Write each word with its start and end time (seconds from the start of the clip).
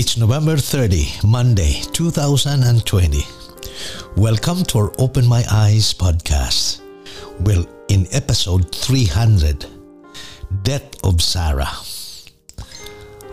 November 0.00 0.56
30, 0.56 1.26
Monday, 1.26 1.82
2020. 1.92 3.22
Welcome 4.16 4.64
to 4.64 4.78
our 4.78 4.92
Open 4.98 5.26
My 5.26 5.44
Eyes 5.50 5.92
podcast. 5.92 6.80
Well, 7.40 7.66
in 7.90 8.06
episode 8.10 8.74
300, 8.74 9.66
Death 10.62 11.04
of 11.04 11.20
Sarah. 11.20 11.68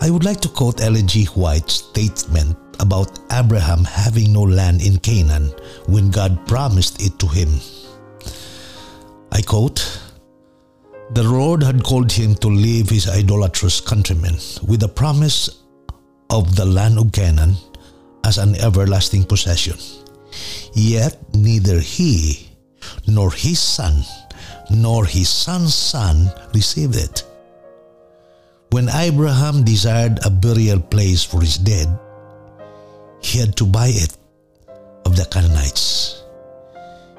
I 0.01 0.09
would 0.09 0.25
like 0.25 0.41
to 0.41 0.49
quote 0.49 0.81
Ellen 0.81 1.07
G. 1.07 1.23
White's 1.35 1.75
statement 1.75 2.57
about 2.81 3.17
Abraham 3.31 3.85
having 3.85 4.33
no 4.33 4.41
land 4.41 4.81
in 4.81 4.97
Canaan 4.97 5.53
when 5.87 6.11
God 6.11 6.45
promised 6.47 7.01
it 7.01 7.17
to 7.19 7.27
him. 7.27 7.61
I 9.31 9.41
quote, 9.41 10.01
The 11.11 11.23
Lord 11.23 11.63
had 11.63 11.81
called 11.81 12.11
him 12.11 12.35
to 12.35 12.49
leave 12.49 12.89
his 12.89 13.07
idolatrous 13.07 13.79
countrymen 13.79 14.35
with 14.67 14.81
the 14.81 14.89
promise 14.89 15.63
of 16.29 16.55
the 16.55 16.65
land 16.65 16.97
of 16.97 17.11
Canaan 17.11 17.55
as 18.23 18.37
an 18.37 18.55
everlasting 18.55 19.23
possession. 19.23 19.77
Yet 20.73 21.17
neither 21.33 21.79
he 21.79 22.49
nor 23.07 23.31
his 23.31 23.59
son 23.59 24.03
nor 24.69 25.05
his 25.05 25.29
son's 25.29 25.73
son 25.73 26.31
received 26.53 26.95
it. 26.95 27.23
When 28.71 28.89
Abraham 28.89 29.63
desired 29.63 30.19
a 30.25 30.29
burial 30.29 30.79
place 30.79 31.23
for 31.23 31.39
his 31.39 31.57
dead, 31.57 31.87
he 33.21 33.39
had 33.39 33.55
to 33.57 33.65
buy 33.65 33.87
it 33.87 34.17
of 35.05 35.15
the 35.15 35.25
Canaanites. 35.25 36.23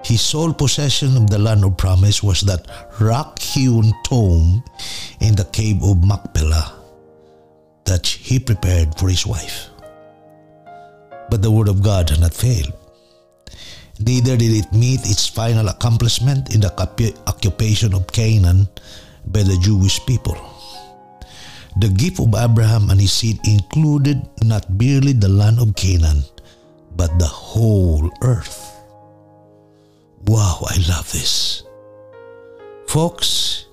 His 0.05 0.21
sole 0.21 0.53
possession 0.53 1.17
of 1.17 1.31
the 1.31 1.39
land 1.39 1.65
of 1.65 1.77
promise 1.77 2.23
was 2.23 2.43
that 2.43 2.69
rock-hewn 3.01 3.93
tomb 4.05 4.63
in 5.21 5.35
the 5.35 5.45
cave 5.47 5.83
of 5.83 6.05
Machpelah 6.05 6.78
that 7.89 8.07
he 8.07 8.39
prepared 8.39 8.95
for 8.99 9.09
his 9.09 9.27
wife. 9.27 9.73
But 11.31 11.41
the 11.41 11.51
word 11.51 11.69
of 11.69 11.83
God 11.83 12.11
had 12.11 12.21
not 12.21 12.35
failed. 12.35 12.73
Neither 13.99 14.37
did 14.37 14.53
it 14.53 14.73
meet 14.73 15.01
its 15.09 15.27
final 15.27 15.69
accomplishment 15.69 16.55
in 16.55 16.61
the 16.61 16.73
occupation 17.27 17.95
of 17.95 18.07
Canaan 18.13 18.69
by 19.27 19.43
the 19.43 19.59
Jewish 19.61 20.05
people. 20.07 20.37
The 21.81 21.89
gift 21.89 22.21
of 22.21 22.35
Abraham 22.37 22.91
and 22.91 23.01
his 23.01 23.13
seed 23.13 23.41
included 23.47 24.21
not 24.45 24.69
merely 24.71 25.13
the 25.13 25.29
land 25.29 25.59
of 25.59 25.75
Canaan, 25.75 26.23
but 26.97 27.19
the 27.19 27.27
whole 27.27 28.11
earth. 28.23 28.75
Wow, 30.27 30.61
I 30.69 30.77
love 30.89 31.11
this. 31.13 31.63
Folks, 32.87 33.67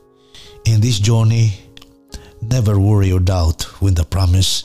in 0.65 0.81
this 0.81 0.99
journey, 0.99 1.64
Never 2.49 2.79
worry 2.79 3.11
or 3.11 3.19
doubt 3.19 3.63
when 3.81 3.95
the 3.95 4.05
promise 4.05 4.63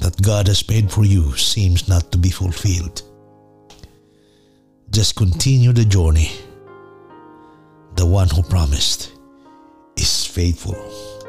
that 0.00 0.20
God 0.20 0.48
has 0.48 0.68
made 0.68 0.90
for 0.90 1.04
you 1.04 1.36
seems 1.36 1.88
not 1.88 2.10
to 2.12 2.18
be 2.18 2.30
fulfilled. 2.30 3.02
Just 4.90 5.16
continue 5.16 5.72
the 5.72 5.84
journey. 5.84 6.30
The 7.94 8.06
one 8.06 8.28
who 8.28 8.42
promised 8.42 9.12
is 9.96 10.26
faithful. 10.26 11.21